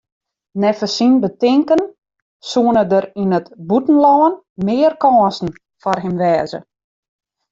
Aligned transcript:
Neffens 0.61 0.93
syn 0.99 1.11
betinken 1.23 1.81
soene 2.51 2.83
der 2.91 3.05
yn 3.21 3.35
it 3.39 3.47
bûtenlân 3.67 4.33
mear 4.65 4.93
kânsen 5.01 5.49
foar 5.81 5.99
him 6.03 6.15
wêze. 6.21 6.59